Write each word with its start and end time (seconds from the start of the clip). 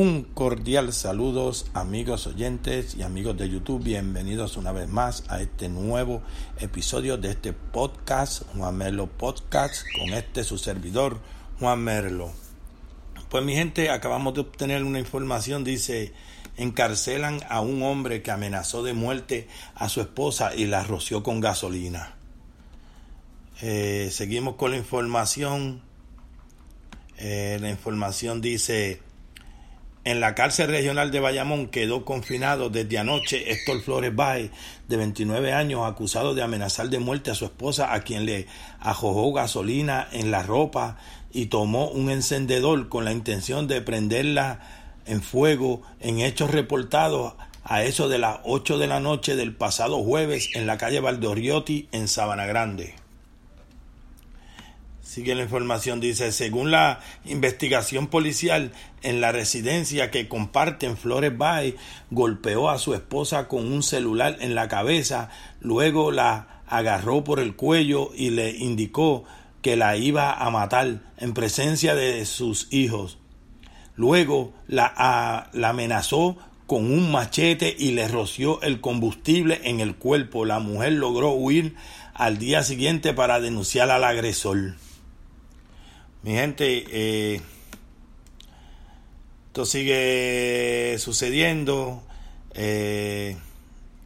Un 0.00 0.22
cordial 0.22 0.92
saludos, 0.92 1.72
amigos 1.74 2.28
oyentes 2.28 2.94
y 2.94 3.02
amigos 3.02 3.36
de 3.36 3.50
YouTube. 3.50 3.82
Bienvenidos 3.82 4.56
una 4.56 4.70
vez 4.70 4.88
más 4.88 5.24
a 5.26 5.40
este 5.40 5.68
nuevo 5.68 6.22
episodio 6.60 7.16
de 7.16 7.32
este 7.32 7.52
podcast, 7.52 8.44
Juan 8.54 8.76
Merlo 8.76 9.08
Podcast, 9.08 9.84
con 9.98 10.14
este 10.14 10.44
su 10.44 10.56
servidor, 10.56 11.18
Juan 11.58 11.80
Merlo. 11.80 12.30
Pues 13.28 13.42
mi 13.42 13.56
gente, 13.56 13.90
acabamos 13.90 14.34
de 14.34 14.42
obtener 14.42 14.84
una 14.84 15.00
información, 15.00 15.64
dice, 15.64 16.12
encarcelan 16.56 17.40
a 17.48 17.60
un 17.60 17.82
hombre 17.82 18.22
que 18.22 18.30
amenazó 18.30 18.84
de 18.84 18.92
muerte 18.92 19.48
a 19.74 19.88
su 19.88 20.00
esposa 20.00 20.54
y 20.54 20.66
la 20.66 20.84
roció 20.84 21.24
con 21.24 21.40
gasolina. 21.40 22.14
Eh, 23.62 24.10
seguimos 24.12 24.54
con 24.54 24.70
la 24.70 24.76
información. 24.76 25.82
Eh, 27.16 27.58
la 27.60 27.68
información 27.68 28.40
dice, 28.40 29.02
en 30.10 30.20
la 30.20 30.34
cárcel 30.34 30.68
regional 30.68 31.10
de 31.10 31.20
Bayamón 31.20 31.68
quedó 31.68 32.06
confinado 32.06 32.70
desde 32.70 32.96
anoche 32.96 33.52
Héctor 33.52 33.82
Flores 33.82 34.16
Bay, 34.16 34.50
de 34.88 34.96
29 34.96 35.52
años, 35.52 35.82
acusado 35.84 36.34
de 36.34 36.40
amenazar 36.40 36.88
de 36.88 36.98
muerte 36.98 37.30
a 37.30 37.34
su 37.34 37.44
esposa, 37.44 37.92
a 37.92 38.00
quien 38.00 38.24
le 38.24 38.46
ajojó 38.80 39.34
gasolina 39.34 40.08
en 40.10 40.30
la 40.30 40.42
ropa 40.42 40.96
y 41.30 41.46
tomó 41.46 41.90
un 41.90 42.08
encendedor 42.08 42.88
con 42.88 43.04
la 43.04 43.12
intención 43.12 43.66
de 43.68 43.82
prenderla 43.82 44.60
en 45.04 45.20
fuego 45.20 45.82
en 46.00 46.20
hechos 46.20 46.52
reportados 46.52 47.34
a 47.62 47.82
eso 47.82 48.08
de 48.08 48.18
las 48.18 48.38
8 48.44 48.78
de 48.78 48.86
la 48.86 49.00
noche 49.00 49.36
del 49.36 49.54
pasado 49.54 50.02
jueves 50.02 50.48
en 50.54 50.66
la 50.66 50.78
calle 50.78 51.00
Valdoriotti 51.00 51.90
en 51.92 52.08
Sabana 52.08 52.46
Grande. 52.46 52.94
Sigue 55.18 55.34
la 55.34 55.42
información, 55.42 55.98
dice, 55.98 56.30
según 56.30 56.70
la 56.70 57.00
investigación 57.24 58.06
policial, 58.06 58.70
en 59.02 59.20
la 59.20 59.32
residencia 59.32 60.12
que 60.12 60.28
comparten 60.28 60.96
Flores 60.96 61.36
Bay, 61.36 61.74
golpeó 62.12 62.70
a 62.70 62.78
su 62.78 62.94
esposa 62.94 63.48
con 63.48 63.66
un 63.66 63.82
celular 63.82 64.36
en 64.38 64.54
la 64.54 64.68
cabeza, 64.68 65.28
luego 65.58 66.12
la 66.12 66.62
agarró 66.68 67.24
por 67.24 67.40
el 67.40 67.56
cuello 67.56 68.10
y 68.14 68.30
le 68.30 68.50
indicó 68.50 69.24
que 69.60 69.74
la 69.74 69.96
iba 69.96 70.32
a 70.34 70.50
matar 70.50 71.00
en 71.16 71.34
presencia 71.34 71.96
de 71.96 72.24
sus 72.24 72.72
hijos. 72.72 73.18
Luego 73.96 74.52
la, 74.68 75.50
la 75.52 75.68
amenazó 75.70 76.36
con 76.68 76.92
un 76.92 77.10
machete 77.10 77.74
y 77.76 77.90
le 77.90 78.06
roció 78.06 78.62
el 78.62 78.80
combustible 78.80 79.62
en 79.64 79.80
el 79.80 79.96
cuerpo. 79.96 80.44
La 80.44 80.60
mujer 80.60 80.92
logró 80.92 81.32
huir 81.32 81.74
al 82.14 82.38
día 82.38 82.62
siguiente 82.62 83.14
para 83.14 83.40
denunciar 83.40 83.90
al 83.90 84.04
agresor. 84.04 84.74
Mi 86.22 86.32
gente, 86.32 86.84
eh, 86.90 87.40
esto 89.46 89.64
sigue 89.64 90.96
sucediendo. 90.98 92.02
Eh, 92.54 93.36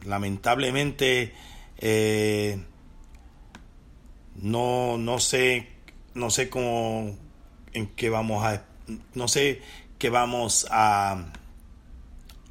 lamentablemente, 0.05 1.33
eh, 1.79 2.59
no, 4.35 4.99
no 4.99 5.17
sé, 5.17 5.69
no 6.13 6.29
sé 6.29 6.51
cómo, 6.51 7.17
en 7.73 7.87
qué 7.95 8.09
vamos 8.11 8.45
a, 8.45 8.63
no 9.15 9.27
sé 9.27 9.61
qué 9.97 10.11
vamos 10.11 10.67
a, 10.69 11.31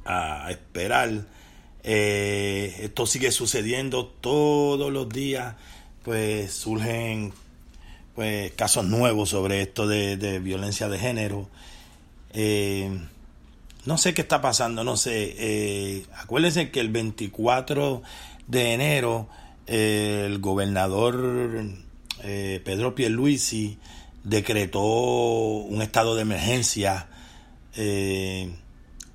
a 0.03 0.51
esperar. 0.51 1.25
esto 1.83 3.05
sigue 3.05 3.31
sucediendo 3.31 4.07
todos 4.07 4.91
los 4.91 5.07
días, 5.07 5.55
pues 6.03 6.51
surgen 6.51 7.31
pues, 8.15 8.51
casos 8.53 8.85
nuevos 8.85 9.29
sobre 9.29 9.61
esto 9.61 9.87
de, 9.87 10.39
violencia 10.39 10.87
de 10.87 10.99
género. 10.99 11.49
Eh, 12.33 12.89
no 13.85 13.97
sé 13.97 14.13
qué 14.13 14.21
está 14.21 14.41
pasando, 14.41 14.83
no 14.83 14.97
sé. 14.97 15.35
Eh, 15.37 16.05
acuérdense 16.17 16.71
que 16.71 16.79
el 16.79 16.89
24 16.89 18.01
de 18.47 18.73
enero 18.73 19.27
eh, 19.67 20.23
el 20.25 20.39
gobernador 20.39 21.65
Pedro 22.21 22.95
Pierluisi 22.95 23.77
decretó 24.23 24.81
un 24.81 25.81
estado 25.81 26.15
de 26.15 26.21
emergencia 26.21 27.07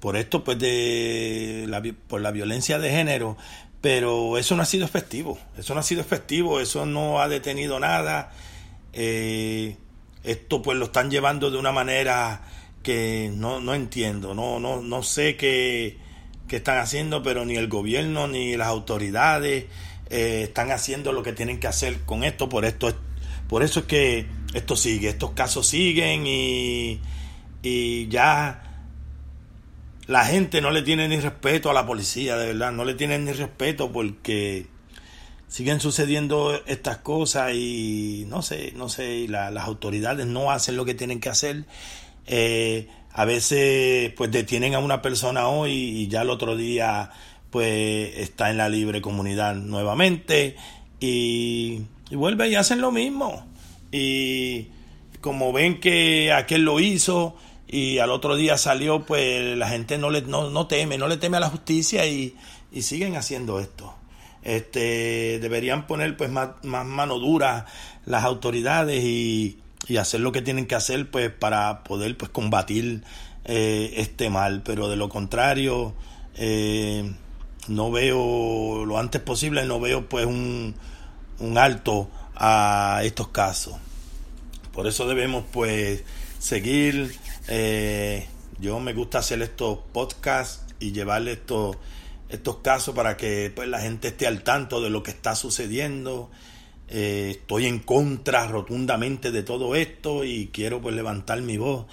por 0.00 0.16
esto, 0.16 0.44
pues 0.44 0.58
de 0.58 1.94
por 2.06 2.20
la 2.20 2.30
violencia 2.32 2.78
de 2.78 2.90
género, 2.90 3.38
pero 3.80 4.36
eso 4.36 4.56
no 4.56 4.62
ha 4.62 4.66
sido 4.66 4.84
efectivo, 4.84 5.38
eso 5.56 5.72
no 5.72 5.80
ha 5.80 5.84
sido 5.84 6.00
efectivo, 6.00 6.60
eso 6.60 6.84
no 6.84 7.20
ha 7.20 7.28
detenido 7.28 7.80
nada. 7.80 8.32
Eh, 8.92 9.76
esto 10.24 10.62
pues 10.62 10.78
lo 10.78 10.86
están 10.86 11.10
llevando 11.10 11.50
de 11.50 11.58
una 11.58 11.72
manera 11.72 12.42
que 12.82 13.30
no, 13.34 13.60
no 13.60 13.74
entiendo, 13.74 14.34
no, 14.34 14.58
no, 14.60 14.82
no 14.82 15.02
sé 15.02 15.36
qué, 15.36 15.98
qué, 16.46 16.56
están 16.56 16.78
haciendo, 16.78 17.22
pero 17.22 17.44
ni 17.44 17.56
el 17.56 17.68
gobierno 17.68 18.28
ni 18.28 18.56
las 18.56 18.68
autoridades 18.68 19.66
eh, 20.10 20.42
están 20.44 20.70
haciendo 20.70 21.12
lo 21.12 21.22
que 21.22 21.32
tienen 21.32 21.60
que 21.60 21.66
hacer 21.66 22.00
con 22.02 22.24
esto, 22.24 22.48
por 22.48 22.64
esto 22.64 22.94
por 23.48 23.62
eso 23.62 23.80
es 23.80 23.86
que 23.86 24.26
esto 24.54 24.76
sigue, 24.76 25.08
estos 25.08 25.30
casos 25.30 25.66
siguen 25.66 26.26
y, 26.26 27.00
y 27.62 28.08
ya 28.08 28.68
la 30.06 30.24
gente 30.24 30.60
no 30.60 30.70
le 30.70 30.82
tiene 30.82 31.08
ni 31.08 31.18
respeto 31.18 31.70
a 31.70 31.74
la 31.74 31.86
policía, 31.86 32.36
de 32.36 32.48
verdad, 32.48 32.72
no 32.72 32.84
le 32.84 32.94
tienen 32.94 33.24
ni 33.24 33.32
respeto 33.32 33.90
porque 33.90 34.66
siguen 35.48 35.80
sucediendo 35.80 36.60
estas 36.66 36.98
cosas 36.98 37.52
y 37.54 38.24
no 38.28 38.42
sé, 38.42 38.72
no 38.76 38.88
sé, 38.88 39.26
las 39.28 39.64
autoridades 39.64 40.26
no 40.26 40.50
hacen 40.50 40.76
lo 40.76 40.84
que 40.84 40.94
tienen 40.94 41.20
que 41.20 41.30
hacer. 41.30 41.64
Eh, 42.26 42.86
a 43.12 43.24
veces 43.24 44.12
pues 44.16 44.30
detienen 44.30 44.74
a 44.74 44.78
una 44.78 45.02
persona 45.02 45.48
hoy 45.48 45.72
y 45.72 46.08
ya 46.08 46.22
el 46.22 46.30
otro 46.30 46.56
día 46.56 47.10
pues 47.50 48.16
está 48.18 48.50
en 48.50 48.58
la 48.58 48.68
libre 48.68 49.00
comunidad 49.00 49.54
nuevamente 49.54 50.56
y, 51.00 51.82
vuelve 52.10 52.48
y 52.50 52.54
hacen 52.54 52.80
lo 52.80 52.92
mismo. 52.92 53.46
Y 53.90 54.68
como 55.22 55.52
ven 55.52 55.80
que 55.80 56.32
aquel 56.32 56.62
lo 56.62 56.78
hizo 56.78 57.36
y 57.66 57.98
al 57.98 58.10
otro 58.10 58.36
día 58.36 58.58
salió, 58.58 59.04
pues 59.06 59.56
la 59.56 59.68
gente 59.68 59.96
no 59.96 60.10
le 60.10 60.22
no, 60.22 60.50
no 60.50 60.66
teme, 60.66 60.98
no 60.98 61.08
le 61.08 61.16
teme 61.16 61.38
a 61.38 61.40
la 61.40 61.48
justicia 61.48 62.06
y 62.06 62.34
siguen 62.82 63.16
haciendo 63.16 63.60
esto. 63.60 63.97
Este, 64.48 65.38
deberían 65.40 65.86
poner 65.86 66.16
pues 66.16 66.30
más, 66.30 66.48
mano 66.62 67.18
dura 67.18 67.66
las 68.06 68.24
autoridades 68.24 69.04
y, 69.04 69.58
hacer 69.98 70.20
lo 70.20 70.32
que 70.32 70.42
tienen 70.42 70.66
que 70.66 70.74
hacer 70.74 71.10
pues 71.10 71.30
para 71.30 71.82
poder 71.84 72.16
pues 72.16 72.30
combatir 72.30 73.04
eh, 73.44 73.92
este 73.96 74.30
mal. 74.30 74.62
Pero 74.64 74.88
de 74.88 74.96
lo 74.96 75.10
contrario, 75.10 75.92
eh, 76.34 77.12
no 77.68 77.90
veo 77.90 78.86
lo 78.86 78.98
antes 78.98 79.20
posible, 79.20 79.66
no 79.66 79.80
veo 79.80 80.08
pues 80.08 80.24
un, 80.24 80.74
un 81.40 81.58
alto 81.58 82.10
a 82.34 83.00
estos 83.04 83.28
casos. 83.28 83.74
Por 84.72 84.86
eso 84.86 85.06
debemos 85.06 85.44
pues 85.52 86.04
seguir. 86.38 87.14
Eh, 87.48 88.26
yo 88.58 88.80
me 88.80 88.94
gusta 88.94 89.18
hacer 89.18 89.42
estos 89.42 89.78
podcasts 89.92 90.64
y 90.80 90.92
llevarle 90.92 91.32
estos 91.32 91.76
estos 92.28 92.56
casos 92.58 92.94
para 92.94 93.16
que 93.16 93.52
pues, 93.54 93.68
la 93.68 93.80
gente 93.80 94.08
esté 94.08 94.26
al 94.26 94.42
tanto 94.42 94.80
de 94.80 94.90
lo 94.90 95.02
que 95.02 95.10
está 95.10 95.34
sucediendo. 95.34 96.30
Eh, 96.88 97.28
estoy 97.32 97.66
en 97.66 97.80
contra 97.80 98.46
rotundamente 98.46 99.30
de 99.30 99.42
todo 99.42 99.74
esto 99.74 100.24
y 100.24 100.48
quiero 100.52 100.80
pues 100.80 100.94
levantar 100.94 101.42
mi 101.42 101.58
voz 101.58 101.84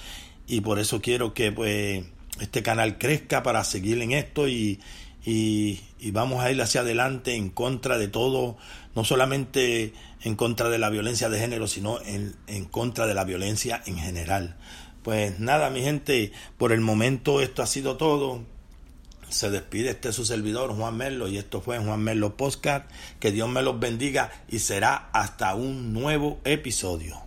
y 0.47 0.61
por 0.61 0.79
eso 0.79 1.01
quiero 1.01 1.33
que 1.33 1.51
pues 1.51 2.05
este 2.39 2.63
canal 2.63 2.97
crezca 2.97 3.43
para 3.43 3.63
seguir 3.65 4.01
en 4.01 4.13
esto 4.13 4.47
y, 4.47 4.79
y, 5.25 5.81
vamos 6.11 6.43
a 6.43 6.51
ir 6.51 6.61
hacia 6.61 6.81
adelante 6.81 7.35
en 7.35 7.49
contra 7.49 7.97
de 7.97 8.07
todo, 8.07 8.57
no 8.95 9.03
solamente 9.03 9.91
en 10.21 10.35
contra 10.35 10.69
de 10.69 10.77
la 10.77 10.89
violencia 10.89 11.29
de 11.29 11.39
género, 11.39 11.67
sino 11.67 11.99
en, 12.01 12.35
en 12.47 12.65
contra 12.65 13.05
de 13.05 13.15
la 13.15 13.25
violencia 13.25 13.81
en 13.85 13.97
general. 13.97 14.55
Pues 15.03 15.39
nada, 15.39 15.69
mi 15.71 15.81
gente, 15.81 16.31
por 16.57 16.71
el 16.71 16.79
momento 16.79 17.41
esto 17.41 17.63
ha 17.63 17.67
sido 17.67 17.97
todo 17.97 18.43
se 19.35 19.49
despide 19.49 19.89
este 19.89 20.13
su 20.13 20.25
servidor 20.25 20.75
Juan 20.75 20.97
Merlo 20.97 21.27
y 21.27 21.37
esto 21.37 21.61
fue 21.61 21.77
Juan 21.77 22.01
Merlo 22.01 22.35
Podcast. 22.37 22.89
Que 23.19 23.31
Dios 23.31 23.49
me 23.49 23.61
los 23.61 23.79
bendiga 23.79 24.31
y 24.47 24.59
será 24.59 25.09
hasta 25.11 25.55
un 25.55 25.93
nuevo 25.93 26.39
episodio. 26.45 27.21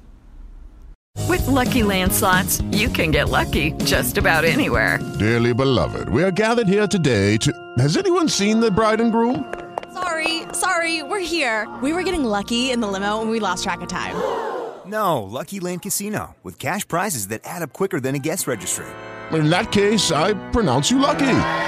With 1.29 1.47
Lucky 1.47 1.83
Land 1.83 2.13
slots, 2.13 2.63
you 2.71 2.89
can 2.89 3.11
get 3.11 3.29
lucky 3.29 3.73
just 3.85 4.17
about 4.17 4.45
anywhere. 4.45 4.99
Dearly 5.19 5.53
beloved, 5.53 6.09
we 6.09 6.23
are 6.23 6.31
gathered 6.31 6.69
here 6.69 6.87
today 6.87 7.37
to. 7.39 7.53
Has 7.79 7.97
anyone 7.97 8.29
seen 8.29 8.61
the 8.61 8.71
bride 8.71 9.01
and 9.01 9.13
groom? 9.13 9.45
Sorry, 9.93 10.43
sorry, 10.53 11.03
we're 11.03 11.21
here. 11.21 11.67
We 11.83 11.93
were 11.93 12.03
getting 12.03 12.25
lucky 12.25 12.71
in 12.71 12.81
the 12.81 12.87
limo 12.87 13.21
and 13.21 13.31
we 13.31 13.41
lost 13.41 13.65
track 13.65 13.81
of 13.83 13.89
time. 13.89 14.15
No, 14.87 15.23
Lucky 15.23 15.61
Land 15.61 15.83
Casino, 15.83 16.37
with 16.43 16.59
cash 16.59 16.89
prizes 16.89 17.29
that 17.29 17.43
add 17.45 17.63
up 17.63 17.75
quicker 17.75 18.01
than 18.01 18.15
a 18.15 18.19
guest 18.19 18.47
registry. 18.47 18.87
In 19.33 19.51
that 19.51 19.71
case, 19.73 20.11
I 20.11 20.33
pronounce 20.51 20.91
you 20.91 20.99
lucky. 20.99 21.68